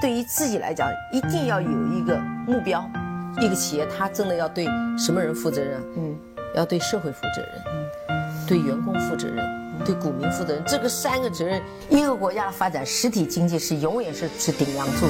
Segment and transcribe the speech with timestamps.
[0.00, 2.88] 对于自己来讲，一定要有一个目标。
[3.40, 4.66] 一个企业，它真的要对
[4.98, 5.80] 什么人负责任？
[5.96, 6.14] 嗯，
[6.54, 7.50] 要对社会负责任，
[8.08, 9.44] 嗯，对员工负责任，
[9.84, 10.62] 对股民负责任。
[10.66, 15.06] 这个三个责任，一个国家的发展，实体经济是永远是是顶梁柱。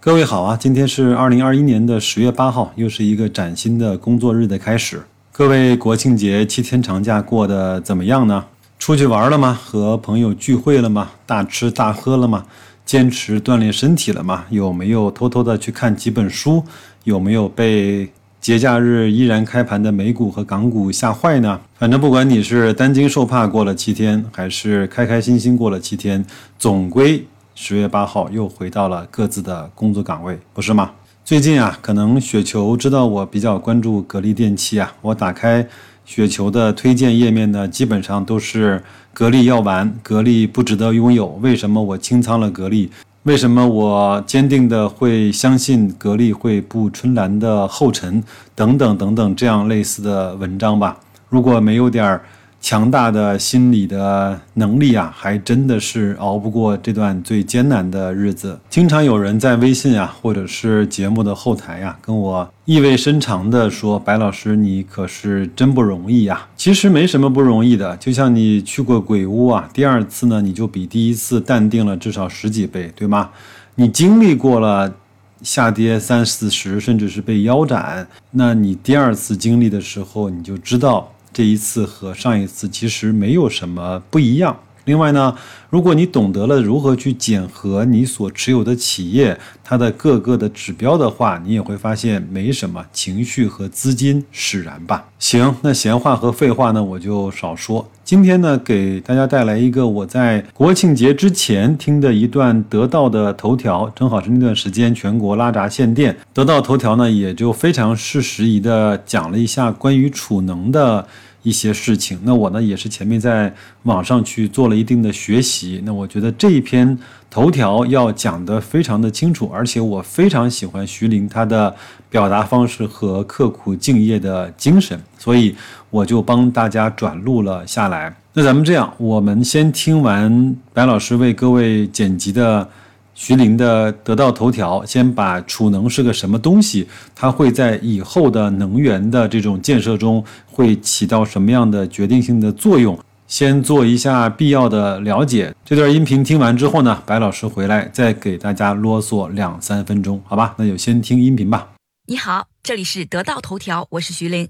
[0.00, 5.02] 各位好啊，今天是二零二一年的十月八号，又是一个崭新的工作日的开始。
[5.30, 8.44] 各位国庆节七天长假过得怎么样呢？
[8.82, 9.56] 出去玩了吗？
[9.64, 11.08] 和朋友聚会了吗？
[11.24, 12.44] 大吃大喝了吗？
[12.84, 14.44] 坚持锻炼身体了吗？
[14.50, 16.64] 有没有偷偷的去看几本书？
[17.04, 21.60] 有没有被节假日依然开盘的美股和港股吓坏呢？
[21.78, 26.24] 反正不管你是担惊受怕过了七天，还是开开心心过了七天，
[26.58, 30.90] 总归十月八号又回到了各自的工作岗位，不是吗？
[31.24, 35.64] 最近啊，可能雪球知道我比较关注格力电器啊，我打开
[36.04, 41.26] 雪球的推荐页面呢，基本上都是格力要完，格力不值得拥有。
[41.40, 42.90] 为什么我清仓了格力？
[43.22, 48.22] 为什么我坚定的会相信格力会步春兰的后尘？
[48.54, 50.98] 等等等等，这样类似的文章吧。
[51.28, 52.22] 如果没有点儿。
[52.62, 58.56] 强大的心理的能力啊，还真的是熬不过这段最艰难的日子。
[58.70, 73.30] 经常有人在微信啊，或者是节目的后台呀，跟我意味深长地说：“白老师，你可是真不容易呀。”其实没什么不容易的，就像你去过鬼屋啊，第二次呢，你就比第一次淡定了至少十几倍，对吗？
[73.74, 74.94] 你经历过了
[75.42, 81.12] 下跌三四十，甚至是被腰斩，那你第二次经历的时候，你就知道。
[81.32, 84.56] 这一次和上一次其实没有什么不一样。
[84.84, 85.36] 另外呢，
[85.70, 95.08] 如果你懂得了如何去检核你所持有的企业它的各个的指标的话，你也会发现没什么情绪和资金使然吧。
[95.20, 97.88] 行，那闲话和废话呢，我就少说。
[98.04, 111.06] 今天呢，给大家带来一个我在国庆节之前听的一段得到的头条，正好是那段时间全国拉闸限电，得到头条呢也就非常适时宜的讲了一下关于储能的。
[111.44, 113.52] 一些事情，那我呢也是前面在
[113.82, 115.82] 网上去做了一定的学习。
[115.84, 116.96] 那我觉得这一篇
[117.28, 121.74] 头条要讲得非常的清楚，而且我非常喜欢徐林他的
[122.08, 125.52] 表达方式和刻苦敬业的精神，所以
[125.92, 128.12] 我就帮大家转录了下来。
[128.32, 132.68] 那咱们这样，我们先听完白老师为各位剪辑的。
[133.14, 145.54] 徐林的得到头条，先把储能是个什么东西，它会在以后的能源的这种建设中会起到什么样的决定性的作用，先做一下必要的了解。
[145.62, 150.54] 这段音频听完之后呢，白老师回来再给大家啰嗦两三分钟，好吧？
[150.56, 151.68] 那就先听音频吧。
[152.06, 154.48] 你好，这里是得到头条，我是徐林。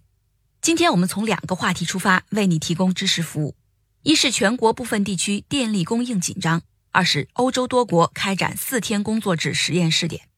[0.62, 3.56] 今天我们从两个话题出发，为你提供知识服务。
[4.04, 6.62] 一是全国部分地区电力供应紧张。
[6.92, 10.28] 二是欧洲多国开展四天工作制实验试点。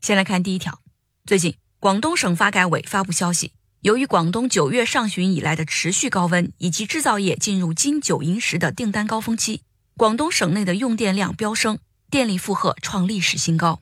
[0.00, 0.80] 先来看第一条，
[1.24, 3.52] 最近广东省发改委发布消息，
[3.82, 9.62] 由于广东九月上旬以来的持续高温，以及制造业进入金九银十的订单高峰期，
[9.96, 11.78] 广东省内的用电量飙升，
[12.10, 13.80] 电力负荷创历史新高。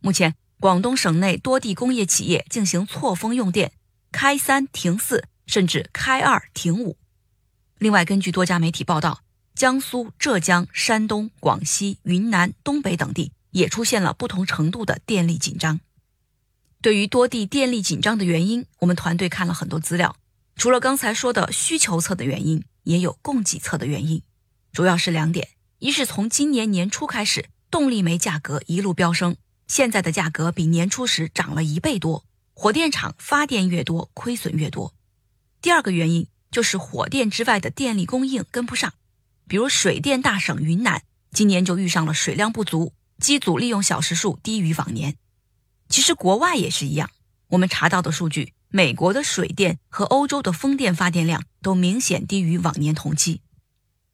[0.00, 3.72] 目前，广东省内多地工业企业进行错峰用电，
[4.18, 6.96] 开三停四，甚至开二停五。
[7.76, 9.20] 另外，根据多家媒体报道。
[9.54, 15.80] 江苏、浙江、山东、广西、云南、东北等地也出现了不同程度的电力紧张。
[16.80, 20.16] 对于多地电力紧张的原因，我们团队看了很多资料。
[20.56, 24.22] 除了刚才说的需求侧的原因，也有供给侧的原因，
[24.72, 25.48] 主要是两点：
[25.78, 32.24] 一是从今年年初开始，动力煤价格一路飙升，现在的价格比年初时涨了一倍多，
[32.58, 34.94] 火电厂发电越多，亏损越多；
[35.60, 38.94] 第二个原因就是火电之外的电力供应跟不上。
[39.46, 45.18] 比如水电大省云南，今年就遇上了水量不足，机组利用小时数低于往年。
[45.90, 47.10] 其实国外也是一样，
[47.48, 53.42] 我们查到的数据，美国的水电和欧洲的风电发电量都明显低于往年同期。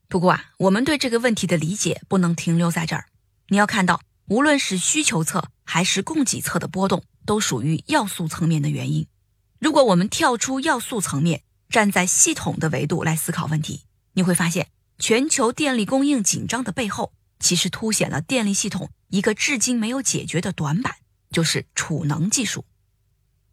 [0.09, 3.07] 不过啊，我们对这个问题的理解不能停留在这儿。
[3.47, 9.07] 你要看到，无论是需求侧还是供给侧的波动，都属于要素层面的原因。
[9.59, 13.83] 如果我们跳出要素层面，站在系统的维度来思考问题，
[14.15, 14.69] 你会发现。
[14.99, 20.95] 全球电力供应紧张的背后，其实凸显了电力系统一个至今没有解决的短板，
[21.31, 22.65] 就是储能技术。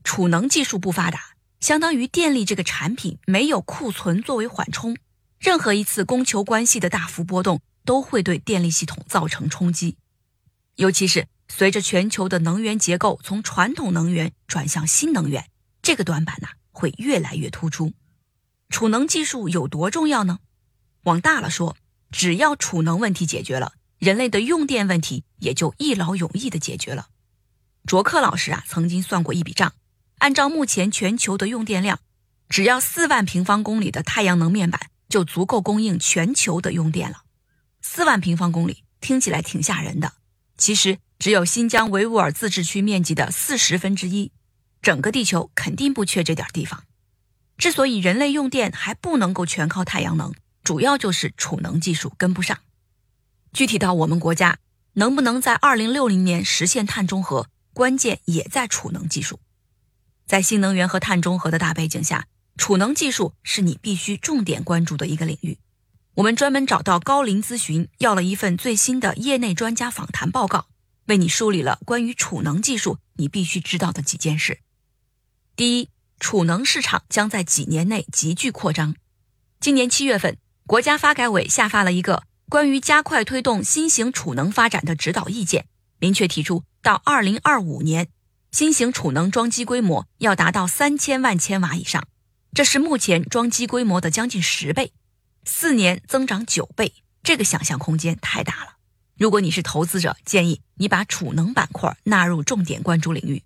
[0.03, 4.95] 储能技术不发达，相当于电力这个产品没有库存作为缓冲，
[5.39, 9.97] 任何一次供求关系的大幅波动都会对电力系统造成冲击。
[10.75, 15.49] 尤其是随着全球的能源结构从传统能源转向新能源，
[15.81, 17.91] 这个短板呢会越来越突出。
[18.69, 20.39] 储能技术有多重要呢？
[21.03, 21.75] 往大了说，
[22.11, 27.07] 只要储能问题解决了，人类的用电问题也就一劳永逸地解决了。
[27.85, 29.73] 卓克老师啊，曾经算过一笔账，
[30.19, 31.99] 按照目前全球的用电量，
[32.47, 37.23] 只要四万平方公里的太阳能面板就足够供应全球的用电了。
[37.81, 40.13] 四万平方公里听起来挺吓人的，
[40.57, 44.31] 其实只有新疆维吾尔自治区面积的四十分之一，
[44.81, 46.85] 整个地球肯定不缺这点地方。
[47.57, 50.33] 之所以人类用电还不能够全靠太阳能，
[50.63, 52.57] 主要就是储能技术跟不上。
[53.51, 54.59] 具体到我们国家，
[54.93, 59.41] 能不能在二零六零年实现碳中和，关键也在储能技术。
[60.25, 65.57] 在新能源和碳中和的大背景下，储能技术是你必须重点关注的一个领域。
[66.15, 70.67] 我们专门找到高瓴咨询，要了一份最新的业内专家访谈报告，
[71.09, 74.61] 为你梳理了关于储能技术你必须知道的几件事。
[75.55, 75.89] 第一，
[76.19, 78.95] 储能市场将在几年内急剧扩张。
[79.59, 82.23] 今年七月份，国家发改委下发了一个。
[82.47, 85.67] 关于加快推动新型储能发展的指导意见，
[85.99, 88.07] 明确提出，到二零二五年，
[88.51, 92.07] 新型储能装机规模要达到三千万千瓦以上，
[92.53, 94.93] 这是目前装机规模的将近十倍，
[95.45, 98.78] 四年增长九倍，这个想象空间太大了。
[99.19, 103.43] 如果你是投资者，建议你把储能板块纳入重点关注领域。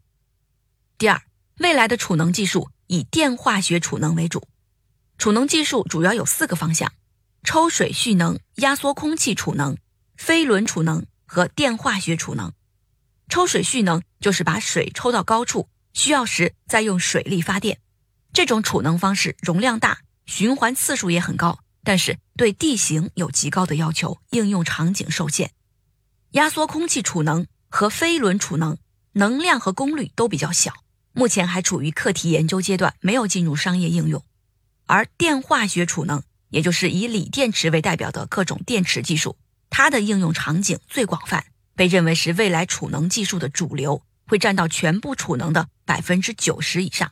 [1.00, 1.24] 第二，
[1.58, 4.48] 未来的储能技术以电化学储能为主，
[5.18, 6.94] 储能技术主要有四个方向。
[7.44, 9.76] 抽水蓄能、压缩空气储能、
[10.16, 12.54] 飞轮储能和电化学储能。
[13.28, 17.80] 抽水蓄能就是把水抽到高处，需要时再用水力发电。
[18.32, 25.52] 这种储能方式容量大，循环次数也很高，但是对地形有极高的要求，应用场景受限。
[26.34, 28.78] 压缩空气储能和飞轮储能
[29.14, 30.74] 能量和功率都比较小，
[31.14, 34.24] 目前还处于课题研究阶段，没有进入商业应用。
[34.86, 36.22] 而电化学储能。
[36.50, 39.38] 也就是以锂电池为代表的各种电池技术，
[39.72, 47.12] 它的应用场景最广泛，被认为是未来储能技术的主流，会占到全部储能的百分之九十以上。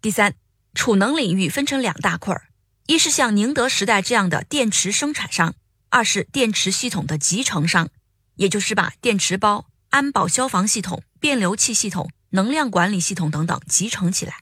[0.00, 0.34] 第三，
[0.72, 2.48] 储能领域分成两大块儿，
[2.86, 5.54] 一是像宁德时代这样的电池生产商，
[5.90, 7.90] 二是电池系统的集成商，
[8.36, 14.38] 也就是把电池包、安保消防系统、变流器系统、能量管理系统等等集成起来。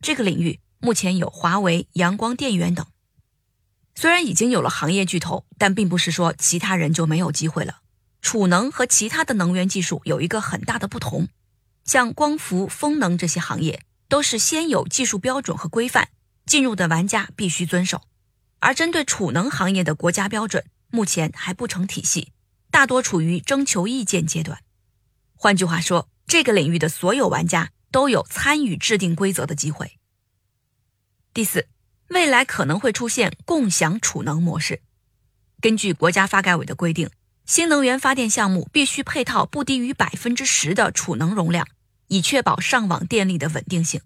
[0.00, 2.86] 这个领域目前有华为、阳光电源等。
[3.94, 7.80] 虽然已经有了行业巨头，但并不是说其他人就没有机会了。
[8.22, 11.28] 储能和其他的能源技术有一个很大的不同，
[11.84, 16.08] 像光伏、风能这些行业都是先有技术标准和规范，
[16.46, 18.02] 进入的玩家必须遵守。
[18.60, 22.32] 而针对储能行业的国家标准，目前还不成体系，
[22.70, 24.62] 大多处于征求意见阶段。
[25.34, 29.98] 换句话说，这个领域的所有玩家都有参与制定规则的机会。
[31.34, 31.66] 第四。
[32.10, 34.82] 未来可能会出现共享储能模式。
[35.60, 37.08] 根据国家发改委的规定，
[37.46, 41.68] 新能源发电项目必须配套不低于百分之十的储能容量，
[42.08, 44.00] 以确保上网电力的稳定性。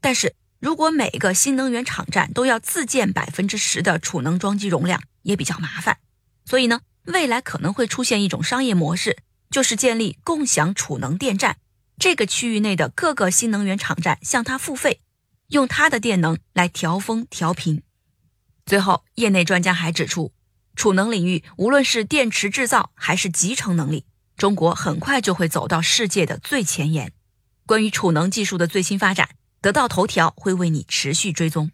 [0.00, 5.98] 但是如果每个新能源场站都要自建百分之十的储能装机容量，也比较麻烦。
[6.46, 9.18] 所以呢，未来可能会出现一种商业模式，
[9.50, 11.56] 就是建立共享储能电站，
[11.98, 15.00] 这个区域内的各个新能源场站向它付费。
[15.48, 17.82] 用它的电能来调峰调频。
[18.64, 20.32] 最后，业内专家还指出，
[20.76, 24.06] 储能领域无论是电池制造还是集成能力，
[24.36, 27.12] 中国很快就会走到世界的最前沿。
[27.66, 29.30] 关于储能技术的最新发展，
[29.60, 31.70] 得到头条会为你持续追踪。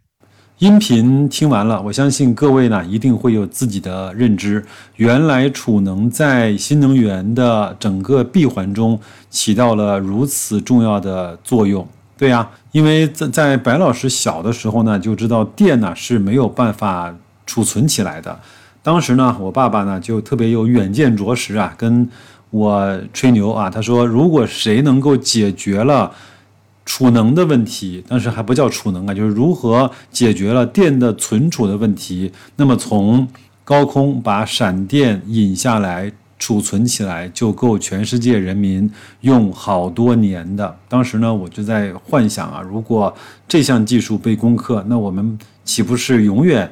[0.58, 4.64] 音频听完了，我相信各位呢一定会有自己的认知。
[4.96, 8.98] 原来储能在新能源的整个闭环中
[9.30, 11.86] 起到了如此重要的作用。
[12.16, 17.14] 对呀，因为在在白老师小的时候呢，就知道电呢是没有办法
[17.46, 18.36] 储存起来的。
[18.82, 22.10] 当时呢，我爸爸呢就特别有远见卓识啊，跟
[22.50, 26.10] 我吹牛啊，他说如果谁能够解决了
[26.88, 33.28] 储能的问题，当时还不叫储能啊，就是如何解决了电的存储的问题，那么从
[33.62, 36.10] 高空把闪电引下来。
[36.40, 38.88] 储存起来就够全世界人民
[39.22, 40.72] 用好多年的。
[40.88, 43.12] 当时呢，我就在幻想啊，如果
[43.48, 46.70] 这项技术被攻克，那我们岂不是永远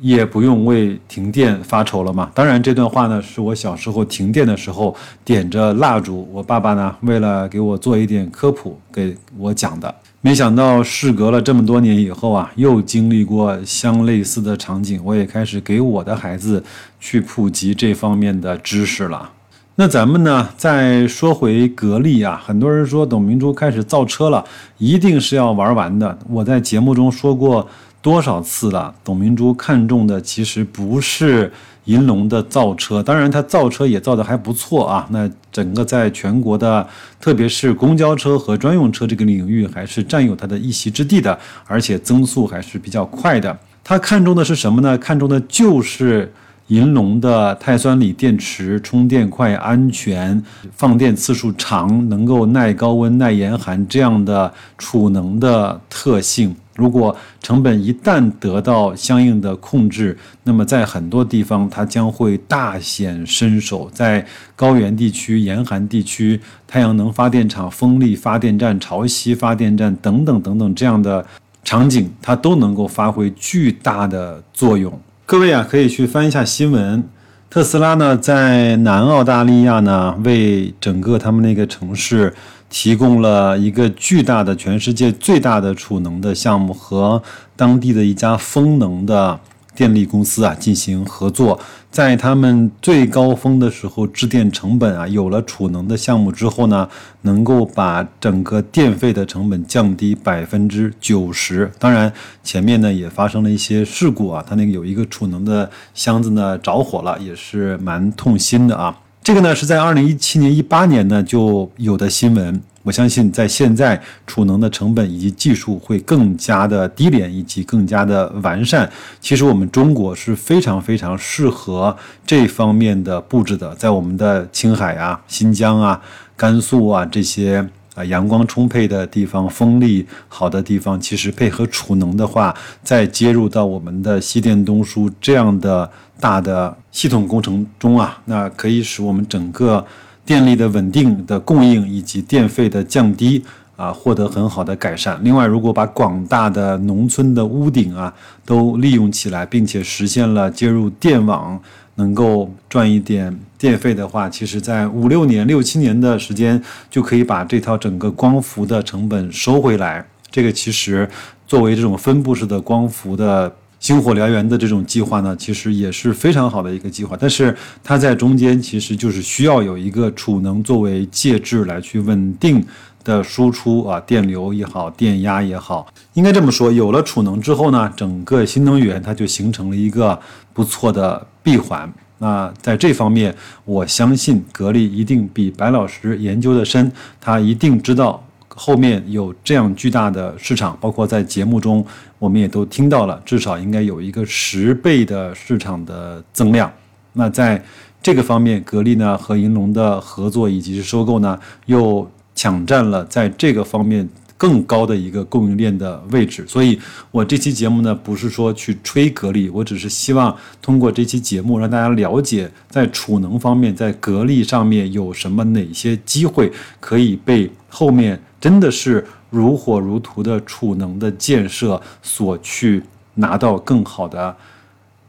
[0.00, 2.30] 也不用为停电发愁了嘛？
[2.34, 9.94] 当然，这段话呢，是我小时候停电的时候点着蜡烛，我爸爸呢为了给我做一点科普给我讲的。
[10.22, 16.62] 没想到事隔了这么多年以后啊，又经历过相类似的场景，我也开始给我的孩子
[16.98, 19.30] 去普及这方面的知识了。
[19.76, 24.44] 那咱们呢，再说回格力啊，很多人说董明珠开始造车了，
[24.76, 26.18] 一定是要玩完的。
[26.28, 27.66] 我在节目中说过
[28.02, 31.52] 多少次了，董明珠看中的其实不是
[31.84, 35.06] 银龙的造车，当然它造车也造的还不错啊。
[35.10, 36.86] 那整个在全国的，
[37.20, 43.58] 特别是公交车和专用车这个领域，还是占有它的一席之地的，而且增速还是比较快的。
[43.84, 44.96] 他看中的是什么呢？
[44.96, 46.32] 看中的就是
[46.68, 50.40] 银龙的碳酸锂电池，充电快、安全、
[50.72, 56.54] 放电次数长，能够耐高温、耐严寒这样的储能的特性。
[56.80, 63.90] 如果成本一旦得到相应的控制，那么在很多地方它将会大显身手。
[63.92, 71.26] 在高原地区、严寒地区，太阳能发电厂、风力发电站、潮汐发电站等等等等这样的。
[71.62, 74.98] 场景它都能够发挥巨大的作用。
[75.26, 77.04] 各位啊，可以去翻一下新闻。
[77.50, 82.32] 特斯拉呢，在南澳大利亚呢，为整个他们那个城市
[82.70, 87.22] 提供了一个巨大的、全世界最大的储能的项目，和
[87.54, 89.38] 当地的一家风能的。
[89.72, 91.58] 电力公司啊进行合作，
[91.90, 96.86] 在他们最高峰的时候，制电成本啊有了储能的项目之后呢，
[97.22, 101.70] 能够把整个电费的成本降低百分之九十。
[101.78, 102.12] 当然，
[102.42, 108.94] 前面呢也发生了一些事故啊，它那个有一个储能的箱子呢着火了，也是蛮痛心的啊。
[109.22, 112.60] 这个呢是在二零一七年、一八年呢就有的新闻。
[112.82, 118.90] 我相信，在现在储能的成本以及技术会更加的低廉以及更加的完善。
[119.20, 121.94] 其实我们中国是非常非常适合
[122.26, 126.00] 这方面的布置的，在我们的青海啊、新疆啊、
[126.34, 127.68] 甘肃啊这些
[128.00, 139.86] 啊阳光充沛的地方、风力好的地方，其实配合储能的话，再接入到我们的西电东输这样的大的系统工程中啊，那可以使我们整个。
[140.22, 143.42] 电力的稳定的供应以及电费的降低
[143.74, 145.18] 啊，获得很好的改善。
[145.24, 148.14] 另外，如果把广大的农村的屋顶啊
[148.44, 151.60] 都利用起来，并且实现了接入电网，
[151.96, 160.04] 能够赚一点电费的话，其实在五六年、六七年的时间就可以把这套整个光伏的成本收回来。
[160.30, 161.08] 这个其实
[161.46, 163.54] 作为这种分布式的光伏的。
[163.80, 172.62] 星火燎原的这种计划呢，其实也是非常好的一个计划，但是它在中间其实就是需要有一个储能作为介质来去稳定
[173.02, 180.20] 的输出啊，电流也好，电压也好，应该这么说，有了储能之后呢，整个新能源它就形成了一个
[180.52, 181.90] 不错的闭环。
[182.22, 183.34] 那在这方面，
[183.64, 188.22] 我相信格力一定比白老师研究的深，他一定知道。
[188.52, 191.86] 后面有这样巨大的市场，包括在节目中
[192.18, 196.70] 我们也都听到了，至少应该有一个十倍的市场的增量。
[197.14, 197.62] 那在
[198.02, 204.06] 这个方面，格力呢和银龙的合作以及是收购呢，又抢占了在这个方面
[204.40, 206.46] 更高的一个供应链的位置。
[206.48, 206.80] 所以，
[207.10, 218.18] 我这期节目呢，不是说去吹格力，我只是希望通过这期节目让大家了解，在储能方面，在格力上面有什么哪些机会可以被后面。
[218.40, 222.82] 真的是如火如荼的储能的建设所去
[223.16, 224.34] 拿到更好的，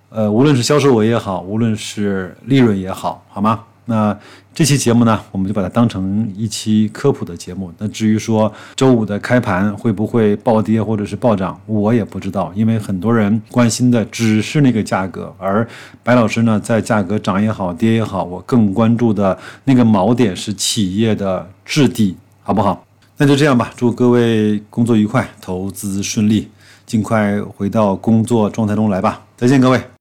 [0.10, 3.64] 呃，无论是销售额也好，无论是利润也好，好吗？
[3.91, 4.17] 那
[4.53, 7.69] 这期节目呢，我们就把它当成一期科普的节目。
[7.77, 15.67] 那至于说周五的开盘会不会暴跌或者是暴涨，我也不知道，因为很多人关心的只是那个价格，而
[16.03, 22.86] 白老师呢，在价格涨也好，跌也好，我更关注的那个锚点是企业的质地，好不好？
[23.17, 26.48] 那就这样吧，祝各位工作愉快，投资顺利，
[26.86, 29.21] 尽快回到工作状态中来吧。
[29.36, 29.81] 再见，各位。